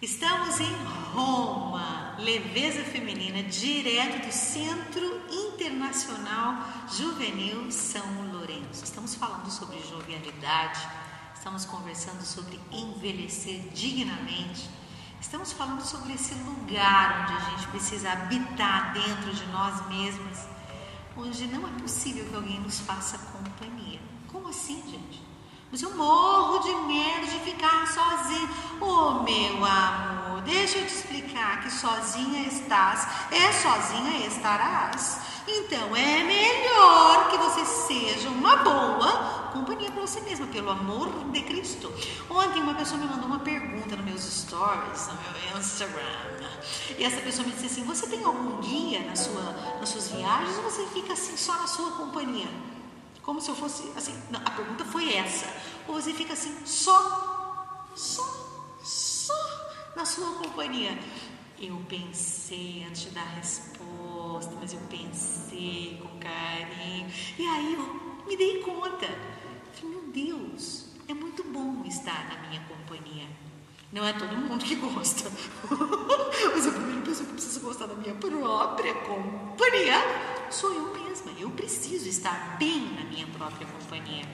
[0.00, 0.74] Estamos em
[1.12, 6.54] Roma, leveza feminina, direto do Centro Internacional
[6.96, 8.84] Juvenil São Lourenço.
[8.84, 10.80] Estamos falando sobre jovialidade,
[11.34, 14.70] estamos conversando sobre envelhecer dignamente,
[15.20, 20.48] estamos falando sobre esse lugar onde a gente precisa habitar dentro de nós mesmas,
[21.16, 24.15] onde não é possível que alguém nos faça companhia.
[24.36, 25.22] Como assim, gente?
[25.72, 28.50] Mas eu morro de medo de ficar sozinha.
[28.78, 35.20] Oh, meu amor, deixa eu te explicar que sozinha estás, é sozinha estarás.
[35.48, 41.40] Então é melhor que você seja uma boa companhia para você mesma, pelo amor de
[41.40, 41.90] Cristo.
[42.28, 46.50] Ontem uma pessoa me mandou uma pergunta nos meus stories, no meu Instagram.
[46.98, 50.58] E essa pessoa me disse assim: Você tem algum guia na sua, nas suas viagens
[50.58, 52.75] ou você fica assim só na sua companhia?
[53.26, 54.14] Como se eu fosse assim.
[54.30, 55.52] Não, a pergunta foi essa.
[55.88, 58.22] Ou você fica assim, só, só,
[58.80, 59.34] só
[59.96, 60.96] na sua companhia.
[61.58, 67.10] Eu pensei antes de dar a resposta, mas eu pensei com carinho.
[67.36, 69.08] E aí eu me dei conta.
[69.72, 73.26] Falei, meu Deus, é muito bom estar na minha companhia.
[73.92, 75.28] Não é todo mundo que gosta.
[76.54, 79.96] mas a primeira pessoa que precisa gostar da minha própria companhia
[80.48, 81.32] sou eu mesma.
[81.38, 81.75] Eu preciso
[82.26, 84.26] estar bem na minha própria companhia.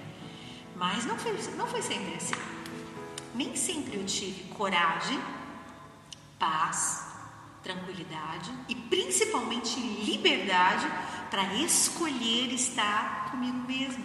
[0.75, 2.35] Mas não foi, não foi sempre assim.
[3.35, 5.21] Nem sempre eu tive coragem,
[6.39, 7.07] paz,
[7.63, 10.87] tranquilidade e principalmente liberdade
[11.31, 14.05] para escolher estar comigo mesma.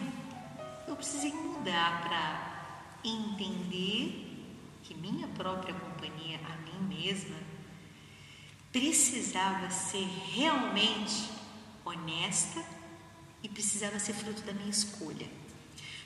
[0.87, 4.25] Eu precisei mudar para entender
[4.83, 7.37] que minha própria companhia, a mim mesma,
[8.71, 11.29] precisava ser realmente
[11.85, 12.76] honesta
[13.43, 15.27] e precisava ser fruto da minha escolha.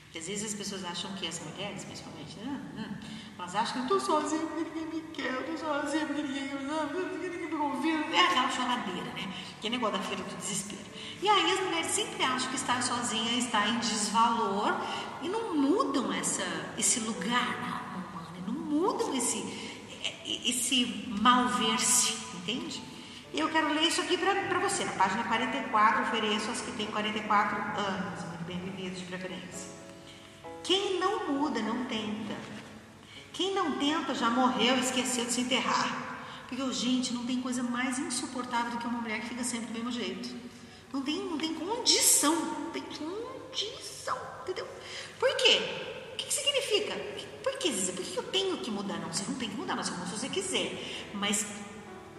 [0.04, 3.00] Porque às vezes as pessoas acham que as mulheres, principalmente, né, né,
[3.38, 8.14] elas acham que eu estou sozinha ninguém me quer, eu estou sozinha ninguém, me convida.
[8.14, 9.32] É aquela choradeira, né?
[9.60, 10.82] Que é negócio da feira do desespero.
[11.22, 14.74] E aí as mulheres sempre acham que estar sozinha está em desvalor
[15.22, 16.44] e não mudam essa,
[16.76, 19.42] esse lugar na alma humana, não mudam esse,
[20.24, 22.82] esse mal ver-se, entende?
[23.32, 26.86] E eu quero ler isso aqui para você, na página 44, ofereço as que têm
[26.86, 29.70] 44 anos, muito bem vividos de preferência.
[30.62, 32.36] Quem não muda, não tenta.
[33.32, 36.12] Quem não tenta já morreu e esqueceu de se enterrar.
[36.46, 39.72] Porque, gente, não tem coisa mais insuportável do que uma mulher que fica sempre do
[39.72, 40.28] mesmo jeito.
[40.92, 42.34] Não tem, não tem condição.
[42.34, 44.18] Não tem condição.
[44.42, 44.68] Entendeu?
[45.18, 45.58] Por quê?
[46.12, 46.94] O que, que significa?
[47.42, 47.72] Por que?
[47.72, 48.98] Por que eu tenho que mudar?
[48.98, 51.10] Não, você não tem que mudar, mas se você quiser.
[51.14, 51.46] Mas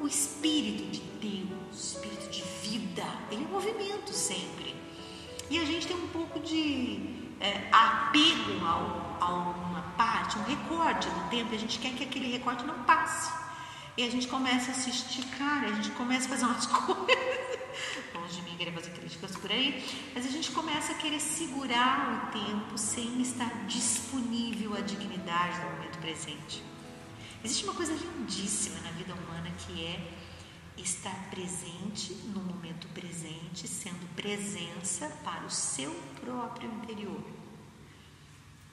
[0.04, 4.76] o Espírito de Deus, o Espírito de vida, ele é movimento sempre.
[5.50, 11.08] E a gente tem um pouco de é, apego ao, a uma parte, um recorte
[11.08, 13.32] do tempo, a gente quer que aquele recorte não passe.
[13.96, 17.60] E a gente começa a se esticar, a gente começa a fazer umas coisas.
[18.14, 22.30] Longe de mim querer fazer críticas por aí, mas a gente começa a querer segurar
[22.30, 26.73] o tempo sem estar disponível à dignidade do momento presente.
[27.44, 30.14] Existe uma coisa lindíssima na vida humana que é
[30.78, 37.22] estar presente no momento presente, sendo presença para o seu próprio interior.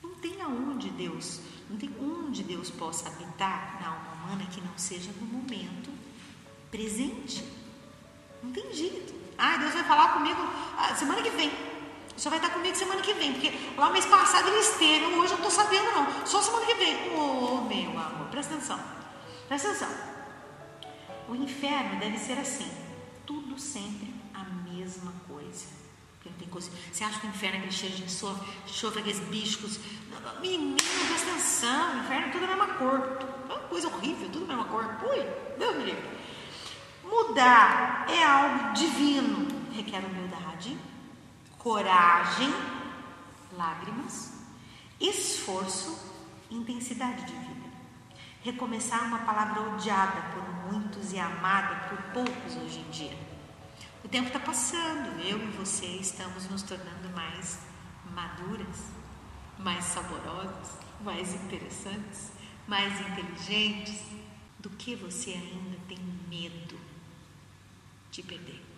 [0.01, 4.79] Não tem aonde Deus, não tem onde Deus possa habitar na alma humana que não
[4.79, 5.91] seja no momento
[6.71, 7.45] presente.
[8.43, 9.13] Não tem jeito.
[9.37, 10.41] Ah, Deus vai falar comigo
[10.97, 11.70] semana que vem.
[12.21, 15.39] Só vai estar comigo semana que vem, porque lá mês passado ele esteve, hoje eu
[15.39, 16.27] não estou sabendo não.
[16.27, 17.17] Só semana que vem.
[17.17, 18.79] Oh, meu amor, presta atenção.
[19.49, 19.89] Presta atenção.
[21.31, 22.71] O inferno deve ser assim,
[23.25, 25.81] tudo sempre a mesma coisa.
[26.51, 26.71] Coisa.
[26.93, 29.79] Você acha que o inferno é aquele cheiro de enxofre, enxofre aqueles bichos?
[30.41, 33.19] Menino, presta atenção, o inferno é tudo a mesma cor.
[33.49, 34.85] É uma coisa horrível, tudo a mesma cor.
[35.09, 35.27] Ui,
[35.59, 35.95] Deus me.
[37.05, 40.77] Mudar é algo divino, requer humildade,
[41.61, 42.51] coragem,
[43.53, 44.33] lágrimas,
[44.99, 46.11] esforço,
[46.51, 47.71] intensidade de vida.
[48.43, 53.19] Recomeçar uma palavra odiada por muitos e amada por poucos hoje em dia.
[54.03, 57.59] O tempo está passando, eu e você estamos nos tornando mais
[58.15, 58.87] maduras,
[59.59, 62.33] mais saborosas, mais interessantes,
[62.67, 64.03] mais inteligentes.
[64.59, 65.99] Do que você ainda tem
[66.29, 66.79] medo
[68.11, 68.70] de perder?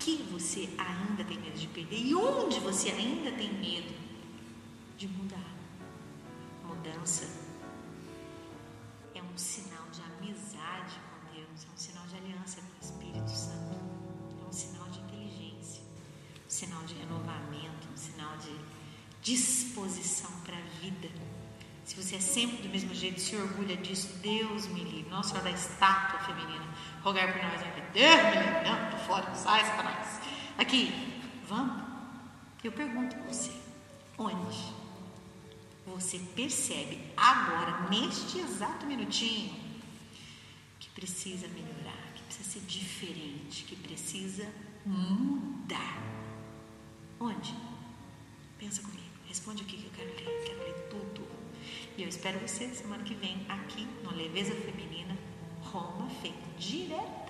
[0.00, 1.96] Que você ainda tem medo de perder?
[1.96, 3.94] E onde você ainda tem medo
[4.96, 5.54] de mudar?
[6.64, 7.50] Mudança
[9.32, 13.78] um sinal de amizade com Deus, é um sinal de aliança com o Espírito Santo,
[14.42, 15.82] é um sinal de inteligência,
[16.46, 18.80] um sinal de renovamento, um sinal de,
[19.22, 21.08] disposição para a vida.
[21.90, 25.10] Se você é sempre do mesmo jeito, se orgulha disso, Deus me livre.
[25.10, 26.64] Nossa Senhora da estátua feminina,
[27.02, 27.60] rogar por nós.
[27.92, 28.62] Deus me livre.
[28.62, 30.20] Não, tô fora, sai, Satanás.
[30.56, 30.92] Aqui,
[31.48, 31.82] vamos?
[32.62, 33.50] Eu pergunto a você,
[34.16, 34.72] onde
[35.84, 39.52] você percebe agora, neste exato minutinho,
[40.78, 44.48] que precisa melhorar, que precisa ser diferente, que precisa
[44.86, 46.00] mudar?
[47.18, 47.52] Onde?
[48.60, 51.19] Pensa comigo, responde aqui que eu quero ler, quero ler tudo.
[51.96, 55.16] E eu espero você semana que vem aqui no Leveza Feminina
[55.62, 57.29] Roma, feito diretamente